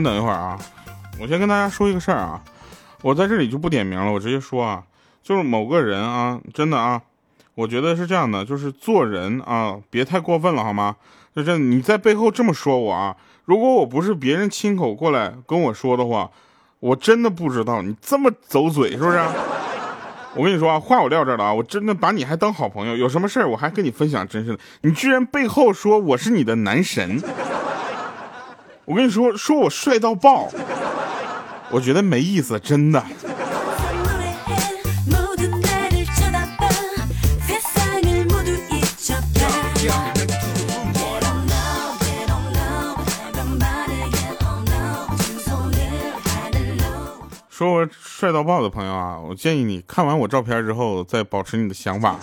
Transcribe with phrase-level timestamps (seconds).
[0.00, 0.58] 先等一会儿啊，
[1.20, 2.42] 我先跟大家说一个事儿啊，
[3.02, 4.82] 我在这里就不点名了，我直接说啊，
[5.22, 7.02] 就是某个人啊，真的啊，
[7.54, 10.96] 我觉得是这样的，就是做人啊，别太过分了好吗？
[11.36, 13.14] 就这，你在背后这么说我啊，
[13.44, 16.30] 如果我不是别人亲口过来跟我说的话，
[16.78, 19.20] 我真的不知道你这么走嘴是不是？
[20.34, 24.58] 我跟你说啊，话我撂这儿了啊，我真的把你还当好朋友，有什么事儿我还跟你分享真是的。
[24.80, 27.20] 你居然背后说我是你的男神，
[28.90, 30.48] 我跟你说，说我帅到爆，
[31.70, 33.00] 我觉得没意思，真的。
[47.48, 52.16] 说我帅到爆的朋友啊，我建议你看完我照片之后再保持你的想法。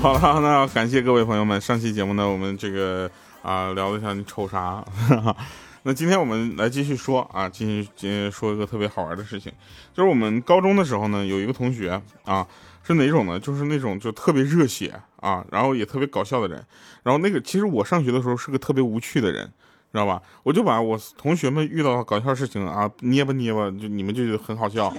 [0.00, 3.08] 好了，那感谢各位朋友们，上期节目呢，我们这个
[3.42, 4.84] 啊聊了一下你瞅啥，
[5.84, 9.52] 那今天我们来继续说啊，继续今天说一个特别好玩的事情，
[9.92, 12.46] 就是我们高中的时候呢，有一个同学啊，
[12.82, 13.38] 是哪种呢？
[13.38, 16.64] 就是那种就特别热血啊，然后也特别搞笑的人，
[17.02, 19.52] 然后那个其实我上学的时候是个特别无趣的人。
[19.92, 20.22] 知道吧？
[20.42, 24.90] 我就把我同学们遇到搞笑事情啊，捏吧捏吧，就你们就觉得很好笑。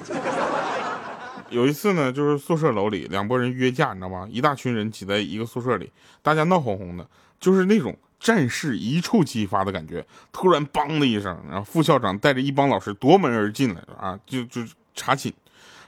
[1.49, 4.27] 有一次呢，就是宿舍楼里两拨人约架，你知道吗？
[4.29, 7.07] 一大群人挤在一个宿舍里，大家闹哄哄的，
[7.39, 10.05] 就是那种战事一触即发的感觉。
[10.31, 14.61] 突然，梆的一声，然后副校长带着一帮老师夺门而进来啊，就就
[14.95, 15.33] 查寝，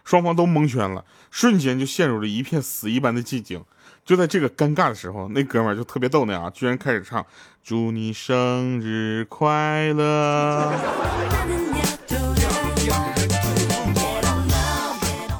[0.04, 3.64] 双方都蒙圈了，瞬间就陷入了一片死一般的寂静。
[4.04, 7.26] 就在这个尴尬的时候，那哥们儿就特别逗那啊，居然开始唱
[7.64, 10.74] “祝你生日快乐”，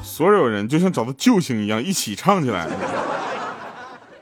[0.02, 2.66] 所有人就像找到救星一样一起唱起来。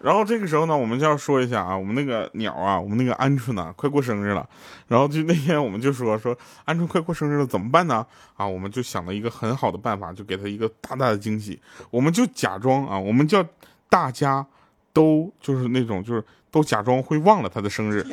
[0.04, 4.46] 然后这个时候呢，我们就要说一下啊，我们那个鸟啊，我们那个鹌鹑呢，快过生日了。
[4.86, 8.06] 然后就那天我们就说说鹌鹑快过生日了怎么办呢？
[8.36, 11.58] 啊，我们就想了一个很好的办法，就给他一个大大的惊喜。
[11.90, 13.44] 我们就假装啊，我们叫。
[13.86, 14.44] 大家
[14.92, 18.04] 都就是那种，就是都假装会忘了他的生日，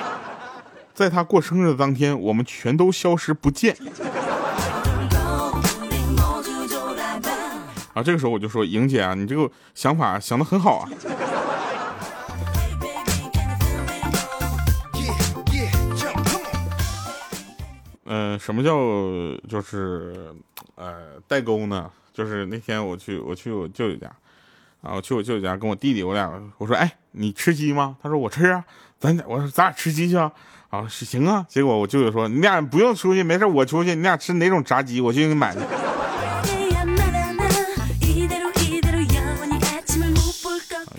[0.92, 3.74] 在他过生日的当天，我们全都消失不见。
[7.92, 10.88] 啊，这个时候我就说，莹姐啊，你这个想法想的很好啊。
[18.04, 18.72] 嗯，什么叫
[19.48, 20.34] 就是
[20.74, 21.90] 呃代沟呢？
[22.12, 24.10] 就是那天我去我去我舅舅家。
[24.82, 27.96] 啊，我去我舅舅家跟我弟弟，我俩我说，哎，你吃鸡吗？
[28.02, 28.64] 他说我吃啊，
[28.98, 30.32] 咱俩我说咱俩吃鸡去啊，
[30.70, 31.44] 啊行啊。
[31.48, 35.54] 结果我舅舅说，你俩不用出去，没事我出去，你俩吃哪种炸鸡，我去给你买。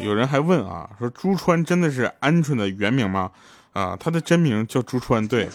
[0.01, 3.31] 有人还问啊，说朱川真的是鹌鹑的原名吗？
[3.73, 5.47] 啊，他的真名叫朱川，对。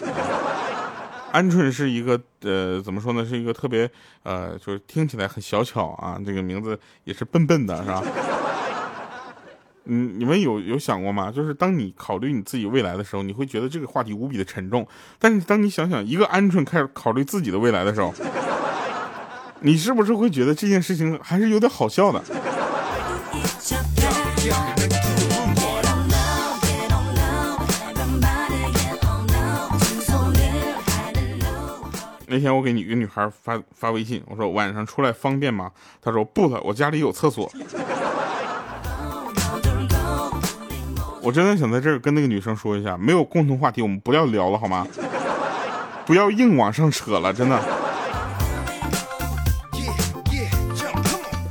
[1.33, 3.23] 鹌鹑是一个呃，怎么说呢？
[3.25, 3.89] 是一个特别
[4.23, 6.17] 呃，就是听起来很小巧啊。
[6.25, 8.01] 这个名字也是笨笨的，是吧？
[9.85, 11.31] 嗯，你们有有想过吗？
[11.31, 14.87] 就是当你考虑你自己未来的时候，你会觉得这个话题无比的沉重。
[15.19, 18.13] 但是当你想想一个鹌鹑开始考虑自己的未来的时候，
[19.59, 22.23] 你是不是会觉得这件事情还是有点好笑的？
[32.29, 35.71] 那天我给你一个女孩发发微信，我说晚上出来方便吗？
[36.01, 37.49] 她说不了，我家里有厕所。
[41.21, 44.85] 我真的想在这儿跟那个女生说一下，没有共同话题，我们不要聊了好吗？
[46.05, 47.59] 不要硬往上扯了，真的。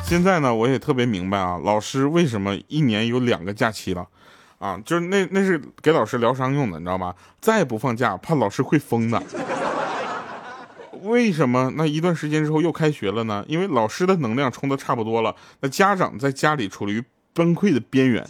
[0.06, 4.06] 现在呢，我也特别明白啊，老师为什么一年有两个假期了，
[4.58, 7.12] 啊，就是那那是给老师疗伤用的，你知道吧？
[7.40, 9.20] 再不放假，怕老师会疯的。
[11.02, 13.44] 为什么那一段时间之后又开学了呢？
[13.48, 17.02] 因为老师的能量充的差不多了，那家长在家里处于
[17.34, 18.24] 崩溃的边缘，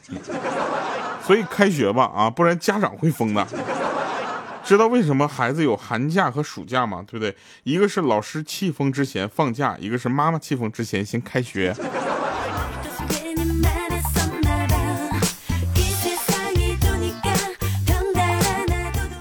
[1.22, 3.46] 所以开学吧啊，不然家长会疯的。
[4.66, 7.00] 知道为什么孩子有寒假和暑假吗？
[7.06, 7.32] 对不对？
[7.62, 11.72] 一个是老师气疯之前放假，一个是妈妈气疯之前先开学。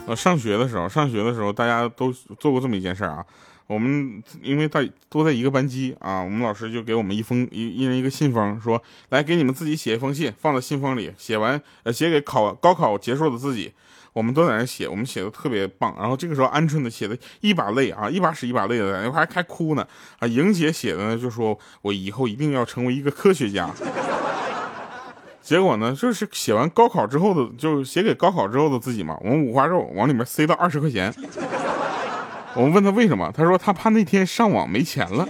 [0.07, 3.23] 呃，上学的时候，上学的时候，大家都做过这么一件事啊。
[3.67, 13.71] 我们因为在都在一个班级啊，我们老师就给我们一封一一人一个信封，说来给你们自己写一封信，放在信封里，写完呃写给考高考结束的自己。
[14.15, 15.93] 我们都在那写，我们写的特别棒。
[15.99, 19.85] 然后这个时候，鹌鹑的写的一把泪啊，一把屎一把泪的，在那还还哭呢。
[20.19, 23.69] 啊，莹姐写的呢就说我以后一定要成为一个科学家。
[25.43, 29.17] 结果呢，就是写完高考之后的，就写给高考之后的自己嘛。
[29.19, 31.13] 我们五花肉往里面塞到二十块钱。
[32.53, 35.27] 我们问他为什么，他说他怕那天上网没钱了。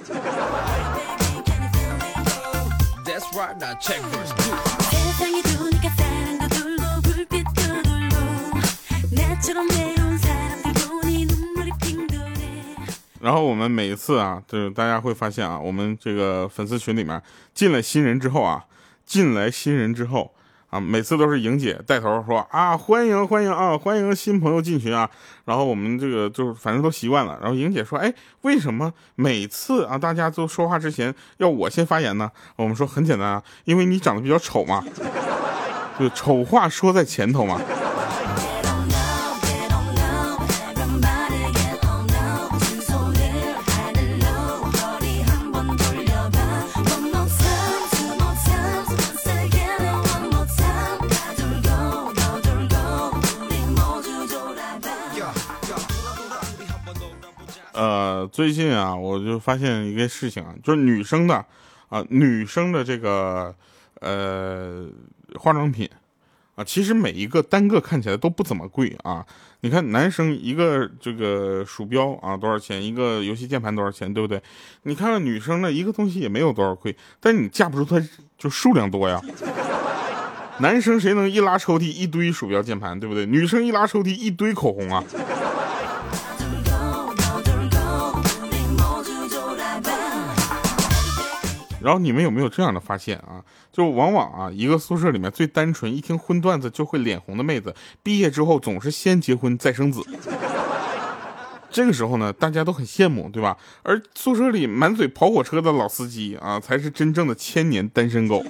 [13.25, 17.19] 然后我们每一次啊，就是大家会发现啊，我们这个粉丝群里面
[17.55, 18.63] 进来新人之后啊，
[19.03, 20.31] 进来新人之后
[20.69, 25.09] 啊，每次都是莹姐带头说啊，欢迎欢迎啊，欢迎新朋友进群啊。
[25.45, 27.35] 然后我们这个就是反正都习惯了。
[27.41, 32.31] 然后莹姐说，哎，为什么每次啊大家都说话之前要我先发言呢？
[32.57, 34.83] 我们说很简单啊，因为你长得比较丑嘛，
[35.99, 37.59] 就丑话说在前头嘛。
[58.35, 61.35] 最近啊，我就发现一个事情啊，就是女生的
[61.87, 63.55] 啊，女生的这个
[64.01, 64.85] 呃
[65.39, 65.89] 化妆品
[66.55, 69.25] 啊，其实每一个单个看起来都不怎么贵啊。
[69.61, 72.83] 你看，男生一个这个鼠标啊多少钱？
[72.83, 74.13] 一个游戏键盘多少钱？
[74.13, 74.43] 对不对？
[74.83, 78.05] 你看看女生的一个东西也没有多少贵，但你架不住它
[78.37, 79.21] 就数量多呀。
[80.59, 83.25] 男生谁能一拉抽屉一堆鼠标键盘，对不对？
[83.25, 85.01] 女生一拉抽屉一堆口红啊。
[91.85, 93.45] 然后你们有没有这样的发现啊？
[93.71, 100.01] 就往往啊，一个宿舍里面最单纯，一听荤段子就会脸红的妹子，毕业之后总是先结婚再生子。
[101.69, 103.55] 这个时候呢，大家都很羡慕，对吧？
[103.83, 108.43] 而宿舍里满嘴跑火车的老司机啊，才是真正的千年单身狗。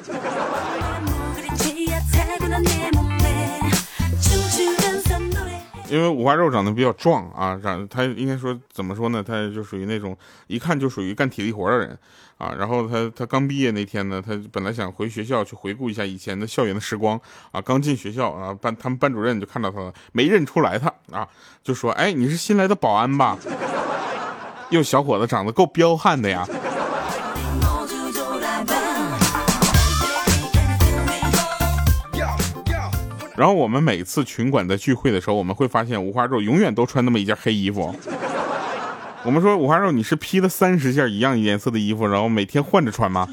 [5.96, 9.24] 因为五花肉长得比较壮啊，长他应该说怎么说呢？
[9.26, 10.16] 他就属于那种
[10.48, 11.98] 一看就属于干体力活的人
[12.38, 12.54] 啊。
[12.60, 17.18] 然后他他刚毕业那天呢，他本来想回学校去回顾一下以前的校园的时光
[17.54, 17.62] 啊。
[17.62, 21.26] 刚进学校啊，班他们班主任就看到他了，没认出来他啊，
[21.64, 23.38] 就说：“哎，你是新来的保安吧？
[24.72, 26.46] 哟，小伙子长得够彪悍的呀。”
[33.36, 37.94] 然后我们每次群管在聚会的时候，我们会发现五花肉永远都穿那么一件黑衣服。
[39.24, 43.28] 我们说五花肉，你是披了三十件一样颜色的衣服，然后每天换着穿吗？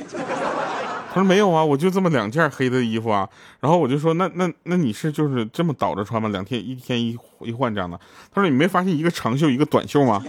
[1.15, 3.29] 他说没有啊，我就这么两件黑的衣服啊。
[3.61, 6.31] 然后我就说那那那你是就是这么倒着穿吗？
[6.31, 8.01] 两天一天一一换这样的？
[8.35, 10.25] 他说你没发现一个长袖一个短袖吗？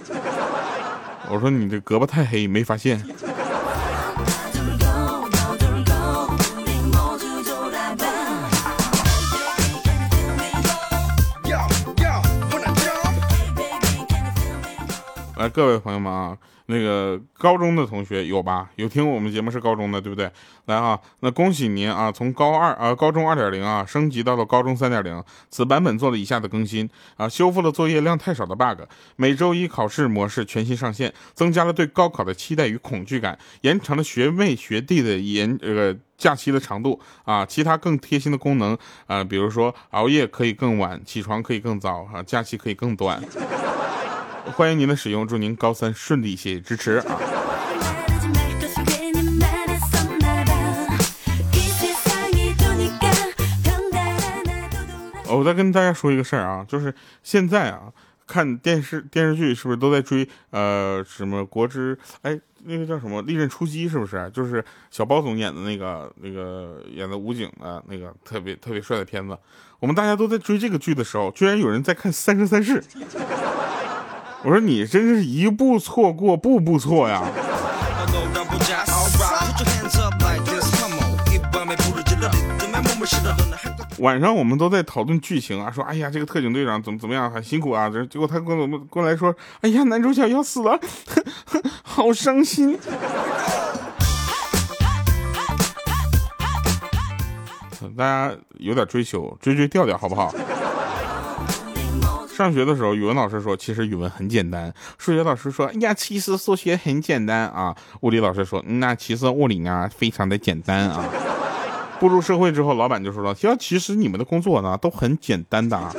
[1.29, 3.01] 我说你这胳膊太黑没发现。
[15.43, 16.37] 来，各位朋友们啊，
[16.67, 18.69] 那个高中的同学有吧？
[18.77, 20.31] 有听我们节目是高中的，对不对？
[20.67, 25.21] 来啊，那恭喜您啊，从高二啊，高中二点零啊，升级到了高中三点零。
[25.49, 28.83] 此版本做了以下的更新啊，修复了作业量太少的 bug，
[29.17, 38.77] 每周一考试模式全新上线，增加了对高考的期待与恐惧感，延长了学妹学弟的延这个假期的长度啊，其他更贴心的功能
[39.07, 43.21] 啊，比如说熬夜可以更晚，起床可以更早啊，假期可以更短。
[44.51, 47.17] 欢迎您的使用，祝您高三顺利，谢谢支持啊！
[55.29, 57.91] 我再跟大家说一个事儿啊，就是现在啊，
[58.27, 64.29] 看电视电视剧是不是都在追呃什么国之哎那个叫什么利刃出击是不是？
[64.31, 69.35] 就是小包总演的那个那个演的武警的那个特别特别帅的片子。
[69.79, 72.81] 我们大家都在追这个剧的时候，居然有人在看《三生三世》。
[74.45, 77.23] 我说你真是一步错过步步错呀！
[83.99, 90.77] 晚上我们都在讨论剧情啊，说哎呀这个特警队长怎么怎么样很辛苦啊，这结果他跟我们过来说，哎呀男主角要死了，
[91.81, 92.77] 好伤心。
[97.95, 100.33] 大家有点追求，追追调调好不好？
[102.35, 111.05] 上学的时候，语文老师说，其实语文很简单；数学老师说，哎呀，其实数学很简单啊；物理老师说，那其实物理呢，非常的简单啊。
[111.99, 115.93] 步入社会之后，老板就说了，其实你们的工作呢，都很简单的啊。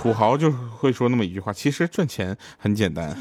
[0.00, 3.16] 土豪就会说那么一句话，其实赚钱很简单。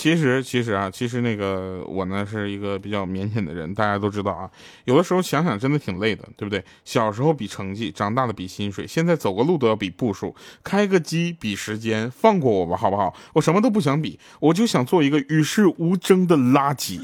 [0.00, 4.48] 其实其实啊，其实那个我呢是一个比较腼腆的人，大家都知道啊。
[4.86, 6.64] 有的时候想想真的挺累的，对不对？
[6.86, 13.14] 小时候比成绩，长大了比薪水，现在走个路都要比步数，开个机比时间，放过我吧，好不好？
[13.34, 17.02] 我什么都不想比，我就想做一个与世无争的垃圾。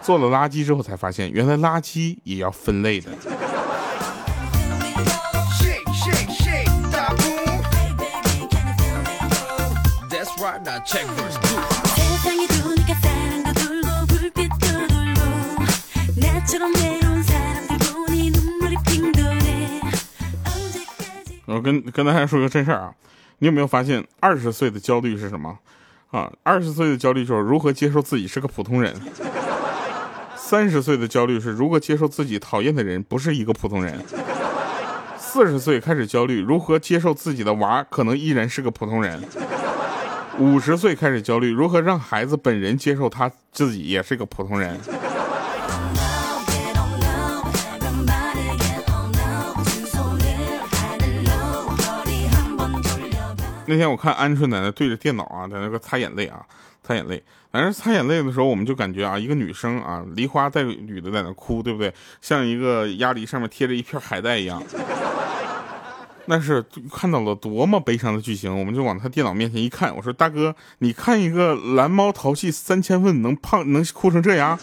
[0.00, 3.10] 做了垃圾之后才发现，原来垃圾也要分类的。
[21.46, 22.92] 我跟跟大家说个真事儿啊，
[23.38, 25.58] 你有没有发现二十岁的焦虑是什么？
[26.10, 28.92] 啊，二十岁的焦虑就是如何接受自己是个普通人；
[30.36, 33.94] 三十岁的焦虑是如何接受自己讨厌的人不是一个普通人；
[35.16, 39.18] 四十岁开始焦虑如何接受自己的娃可能依然是个普通人；
[40.38, 44.78] 五十岁开始焦虑如何让孩子本人接受他自己也是个普通人。
[53.66, 56.40] 那天我看鹌鹑奶奶对着电脑啊，在那个擦眼泪啊，
[56.82, 57.22] 擦眼泪。
[57.50, 61.92] 反正擦眼泪的时候，我们就感觉啊，一个女生啊，梨花带雨的在那哭，对不对？
[62.20, 64.62] 像一个鸭梨上面贴着一片海带一样。
[66.26, 74.58] 那是看到了多么悲伤的剧情，我们就往他电脑面前一看，我说：“大哥，你看一个蓝猫淘气三千问，能胖能哭成这样？”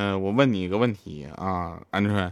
[0.00, 2.30] 嗯，我问你一个问题啊，鹌鹑，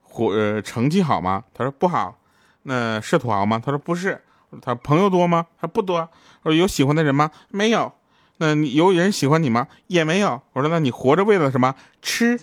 [0.00, 1.42] 活呃成绩好吗？
[1.52, 2.16] 他说不好。
[2.62, 3.60] 那是土豪吗？
[3.64, 4.22] 他说不是。
[4.62, 5.46] 他朋友多吗？
[5.60, 6.08] 他不多。
[6.42, 7.32] 我说有喜欢的人吗？
[7.48, 7.92] 没有。
[8.36, 9.66] 那你有人喜欢你吗？
[9.88, 10.40] 也没有。
[10.52, 11.74] 我说那你活着为了什么？
[12.00, 12.38] 吃。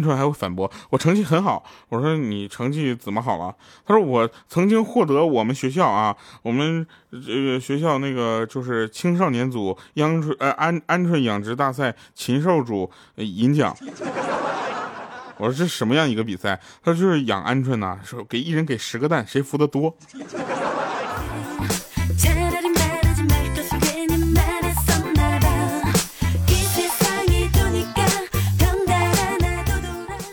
[0.00, 3.54] 鹌鹑还会反驳我成绩很好，我说你成绩怎么好了？
[3.86, 13.76] 他说我曾经获得我们学校啊，我们这个学校那个就是青少年组鹌鹑鹌鹌鹑养殖大赛禽兽组银奖。
[15.36, 16.60] 我说这什么样一个比赛？
[16.82, 19.96] 他说就是养鹌鹑呐，说给一人给十个蛋，谁孵的多。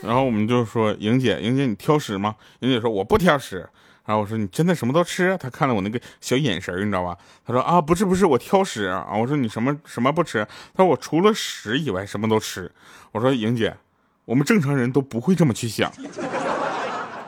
[0.03, 2.35] 然后我们就说莹姐，莹姐你挑食吗？
[2.59, 3.67] 莹姐说我不挑食。
[4.03, 5.37] 然后我说你真的什么都吃？
[5.37, 7.15] 她看了我那个小眼神你知道吧？
[7.45, 9.07] 她说啊不是不是我挑食啊。
[9.13, 10.45] 我说你什么什么不吃？
[10.75, 12.69] 她说我除了屎以外什么都吃。
[13.11, 13.77] 我说莹姐，
[14.25, 15.91] 我们正常人都不会这么去想，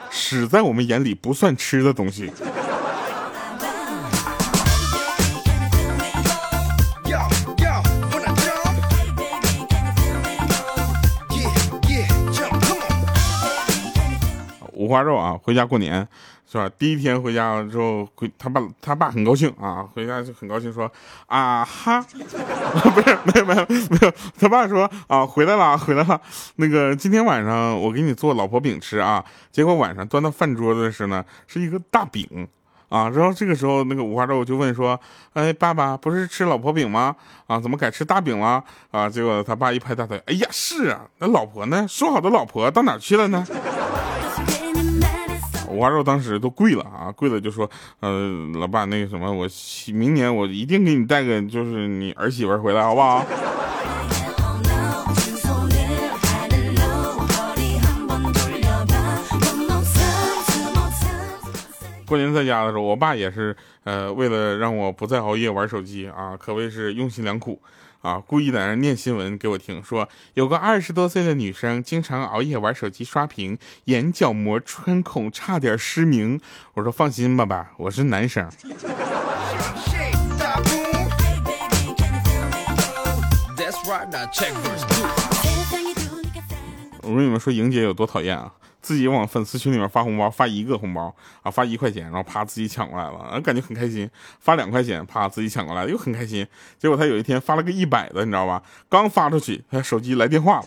[0.09, 2.31] 屎在我们眼里不算吃的东西。
[14.83, 16.05] 五花肉啊，回家过年
[16.45, 16.69] 是吧？
[16.77, 20.91] 第一天回家之后，回他爸他爸很高兴啊，回家就很高兴说
[21.27, 22.01] 啊哈，
[22.93, 26.19] 不是没有没有没有，他爸说啊回来了回来了，
[26.57, 32.47] 那个今天晚上我给你做老婆饼吃啊，结果晚上端到饭桌的时候呢是一个大饼
[32.89, 34.99] 啊，然后这个时候那个五花肉就问说，
[35.33, 37.15] 哎爸爸不是吃老婆饼吗？
[37.47, 38.63] 啊怎么改吃大饼了？
[38.91, 41.87] 啊结果他爸一拍大腿，哎呀是啊，那老婆呢？
[41.87, 43.47] 说好的老婆到哪去了呢？
[45.73, 47.67] 五花肉当时都跪了啊，跪了就说，
[47.99, 49.47] 呃，老爸那个什么，我
[49.93, 53.25] 明年我一定给你带个就是你儿媳妇回来，好不好？
[62.05, 67.59] 过年在家的时候，我爸也是，呃，为了让我不再熬夜玩手机啊，可谓是用心良苦。
[68.03, 76.41] 啊，故意在那念新闻给我听，说有个二十多岁的女生经常熬夜玩手机刷屏，眼角膜穿孔，差点失明。
[76.73, 78.45] 我说放心吧，爸，我是男生。
[87.01, 88.51] 我跟你们说，莹姐有多讨厌啊！
[88.83, 94.07] 自己往粉丝群里面发红包，发一个红包啊，发一块钱，然后啪自己抢过来了，啊，感觉很开心。
[94.39, 96.45] 发两块钱，啪自己抢过来了，又很开心。
[96.77, 98.61] 结果他有一天发了个一百的，你知道吧？
[98.89, 100.65] 刚发出去，他手机来电话了。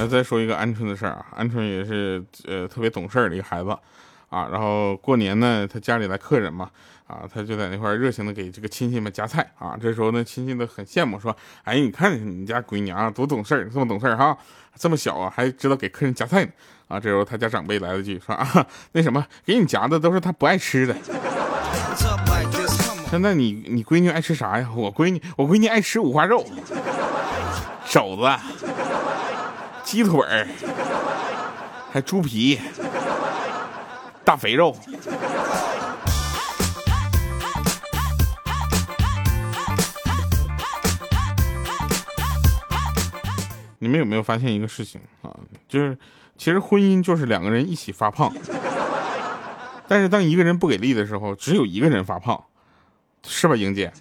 [0.00, 3.68] 那再说一个鹌鹑的事儿啊，鹌鹑也是呃特别懂事儿的一个孩子，
[4.30, 6.70] 啊，然后过年呢，他家里来客人嘛，
[7.06, 9.76] 啊，他就在那块热情的给这个亲戚们夹菜啊。
[9.78, 14.34] 这时候呢，亲戚都很羡慕，说：“哎，你看你家闺女啊，多懂事儿，这么懂事儿哈，
[14.76, 16.50] 这么小啊，还知道给客人夹菜呢。”
[16.88, 20.96] 啊，这时候他家长辈来了句说：“啊，那什么，给你夹的都是他不爱吃的。”
[23.10, 24.66] 现在你你闺女爱吃啥呀？
[24.74, 26.42] 我闺女我闺女爱吃五花肉、
[27.90, 28.22] 肘子、
[29.90, 30.46] 鸡腿儿，
[31.90, 32.60] 还猪皮、
[34.24, 34.72] 大肥肉。
[43.80, 45.34] 你们有没有发现一个事情啊？
[45.68, 45.98] 就是
[46.38, 48.32] 其实婚姻就是两个人一起发胖，
[49.88, 52.40] 但是当一个人不给力的时候，只有一个人发胖。
[53.26, 53.92] 是吧，英姐？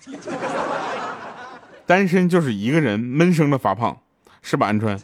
[1.88, 4.00] 单身就是一个人闷声的发胖，
[4.44, 5.00] 是吧，鹌鹑？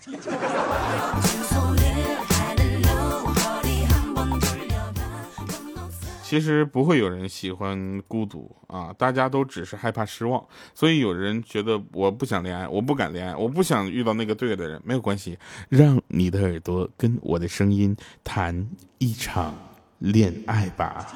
[6.27, 15.37] 其实不会有人喜欢孤独啊，大家都只是害怕失望，所以有人觉得我不想恋爱，我不敢恋爱，我不想遇到那个对的人，没有关系，
[15.69, 18.67] 让你的耳朵跟我的声音谈
[18.97, 19.53] 一场
[19.99, 21.13] 恋爱吧。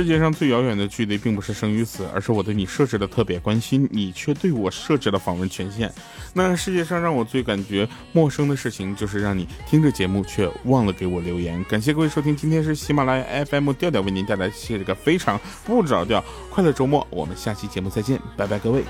[0.00, 5.92] 世界上最遥远的距离，并不是生与死，而是我对你设置的特别关心，你却对我设置了访问权限。
[6.32, 11.62] 那世界上让我最感觉陌生的事情，就是让你听着节目却忘了给我留言。
[11.64, 18.82] 感谢各位收听，今天是喜马拉雅 FM 调调为您带来这个非常不着调快乐周末，我们下期节目再见，拜拜，各位。